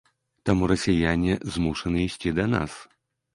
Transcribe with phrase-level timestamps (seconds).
[0.49, 2.73] Таму расіяне змушаны ісці да нас.